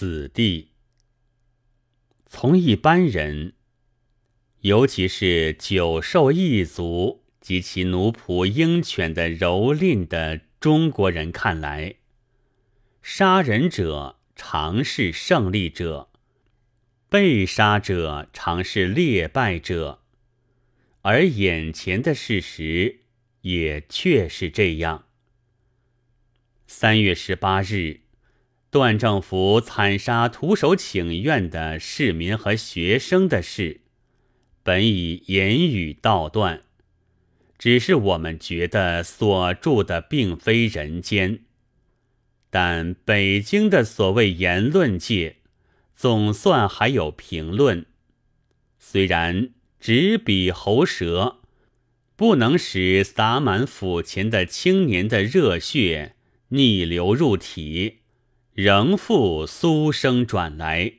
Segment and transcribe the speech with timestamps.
[0.00, 0.68] 死地。
[2.28, 3.54] 从一般人，
[4.60, 11.96] 尤其是久受异族及其奴仆鹰犬的蹂躏的中国人看来，
[13.02, 16.10] 杀人者常是胜利者，
[17.08, 20.04] 被杀者常是劣败者，
[21.02, 23.00] 而眼前的事实
[23.40, 25.06] 也确是这样。
[26.68, 28.02] 三月十八日。
[28.78, 33.80] 段政府惨杀徒手请愿的市民和学生的事，
[34.62, 36.62] 本已言语道断，
[37.58, 41.40] 只是我们觉得所住的并非人间。
[42.50, 45.38] 但北京的所谓言论界，
[45.96, 47.84] 总算还有评论，
[48.78, 49.50] 虽然
[49.80, 51.38] 纸笔喉舌
[52.14, 56.14] 不能使洒满府前的青年的热血
[56.50, 57.96] 逆流入体。
[58.60, 60.94] 仍复苏声转来，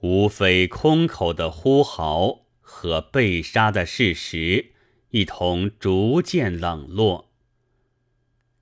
[0.00, 4.70] 无非空口的呼号和被杀的事实
[5.10, 7.30] 一同逐渐冷落。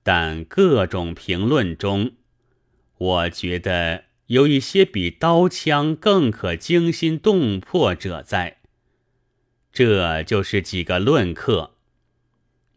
[0.02, 2.14] 但各种评论中，
[2.98, 8.58] 我觉得有一些比刀枪更可惊心动魄者在。
[9.72, 11.76] 这就是几个论客，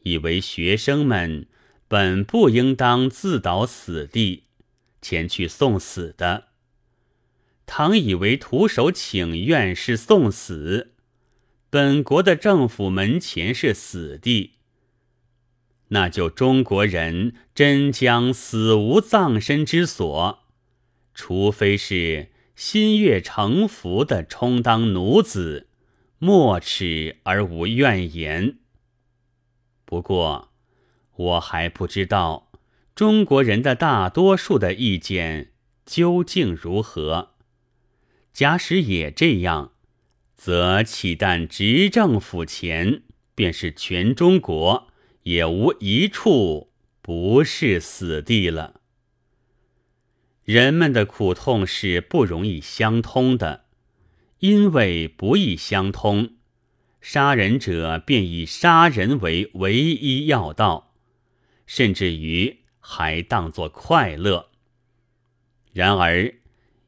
[0.03, 1.47] 以为学生们
[1.87, 4.43] 本不应当自导死地。
[5.01, 6.49] 前去送死的，
[7.65, 10.93] 倘以为徒手请愿是送死，
[11.69, 14.53] 本国的政府门前是死地，
[15.89, 20.45] 那就中国人真将死无葬身之所，
[21.13, 25.67] 除非是心悦诚服的充当奴子，
[26.17, 28.57] 莫齿而无怨言。
[29.85, 30.51] 不过，
[31.15, 32.46] 我还不知道。
[32.97, 35.51] 中国人的大多数的意见
[35.85, 37.35] 究竟如何？
[38.33, 39.73] 假使也这样，
[40.35, 43.03] 则岂但执政府前，
[43.35, 44.87] 便是全中国，
[45.21, 46.71] 也无一处
[47.03, 48.81] 不是死地了。
[50.43, 53.65] 人们的苦痛是不容易相通的，
[54.39, 56.31] 因为不易相通，
[56.99, 60.95] 杀人者便以杀人为唯一要道，
[61.67, 62.61] 甚至于。
[62.89, 64.47] 还当作快乐。
[65.73, 66.35] 然而，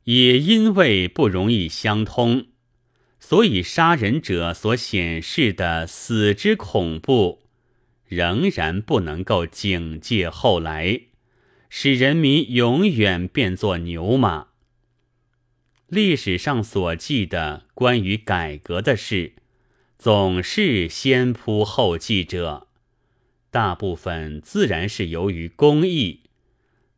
[0.05, 2.47] 也因为不容易相通，
[3.19, 7.43] 所以杀人者所显示的死之恐怖，
[8.05, 11.01] 仍然不能够警戒后来，
[11.69, 14.47] 使人民永远变作牛马。
[15.87, 19.33] 历史上所记的关于改革的事，
[19.97, 22.68] 总是先仆后继者。
[23.51, 26.21] 大部分自然是由于公义，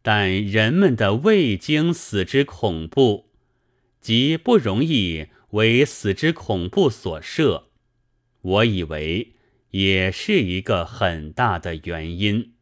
[0.01, 3.29] 但人们的未经死之恐怖，
[4.01, 7.69] 即不容易为死之恐怖所摄，
[8.41, 9.35] 我以为
[9.69, 12.53] 也是一个很大的原因。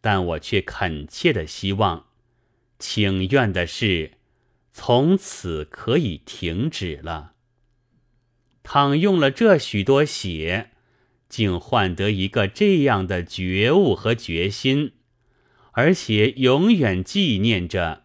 [0.00, 2.06] 但我却恳切的希望，
[2.78, 4.12] 请愿的事
[4.72, 7.34] 从此可以停止了。
[8.62, 10.70] 倘用了这许多血。
[11.30, 14.92] 竟换得一个这样的觉悟和决心，
[15.70, 18.02] 而且永远纪念着，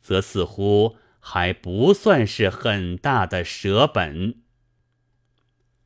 [0.00, 4.36] 则似乎还不算是很大的舍本。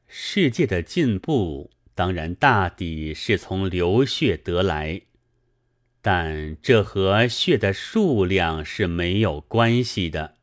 [0.06, 5.02] 世界的进步当然大抵是从流血得来，
[6.00, 10.36] 但这和血的数量是没有关系的，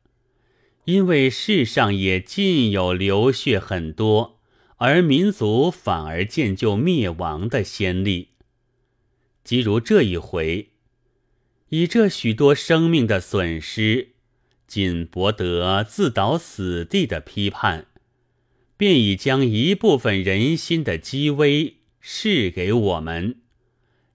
[0.84, 4.39] 因为世上也尽有流血很多。
[4.79, 8.29] 而民族反而渐就灭亡的先例，
[9.44, 10.69] 即如这一回，
[11.67, 14.13] 以这许多生命的损失，
[14.66, 17.88] 仅博得自导死地的批判，
[18.78, 23.41] 便已将一部分人心的机微示给我们，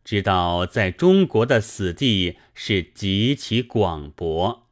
[0.02, 4.66] 知道在中国的死地是极其广博。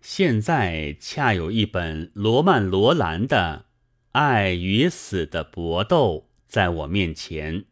[0.00, 3.66] 现在恰有一本罗曼·罗兰的。
[4.12, 7.64] 爱与死的搏斗在我面前，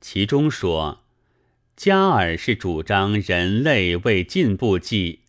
[0.00, 1.00] 其中说，
[1.76, 5.22] 加尔是主张人类为进步计，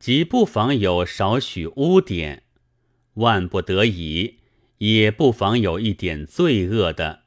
[0.00, 2.42] 即不妨有少许污点，
[3.14, 4.38] 万不得已
[4.78, 7.20] 也不妨有一点罪恶的，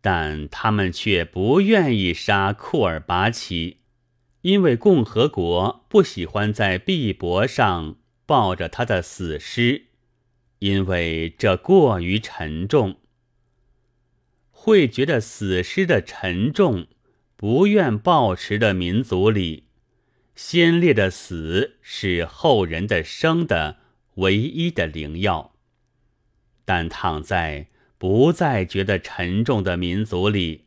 [0.00, 3.78] 但他们却不愿意杀库尔巴奇，
[4.42, 7.94] 因为共和国不喜欢在币帛上
[8.26, 9.87] 抱着他的死尸。
[10.60, 12.96] 因为这过于沉重，
[14.50, 16.86] 会觉得死尸的沉重，
[17.36, 19.64] 不愿抱持的民族里，
[20.34, 23.76] 先烈的死是后人的生的
[24.16, 25.54] 唯一的灵药，
[26.64, 30.64] 但躺在不再觉得沉重的民族里，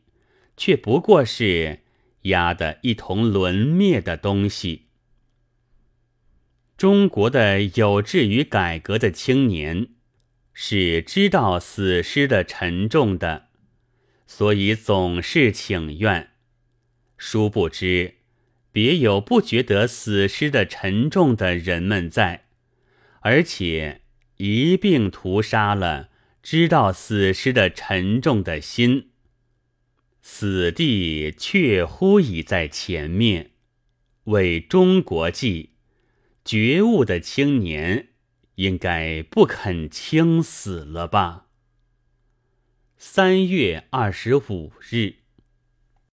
[0.56, 1.80] 却不过是
[2.22, 4.86] 压得一同沦灭的东西。
[6.82, 9.90] 中国的有志于改革的青年，
[10.52, 13.50] 是知道死尸的沉重的，
[14.26, 16.30] 所以总是请愿。
[17.16, 18.16] 殊不知，
[18.72, 22.46] 别有不觉得死尸的沉重的人们在，
[23.20, 24.00] 而且
[24.38, 26.08] 一并屠杀了
[26.42, 29.10] 知道死尸的沉重的心。
[30.20, 33.52] 死地确乎已在前面，
[34.24, 35.71] 为中国计。
[36.44, 38.08] 觉悟的青年，
[38.56, 41.46] 应该不肯轻死了吧？
[42.96, 45.21] 三月二十五日。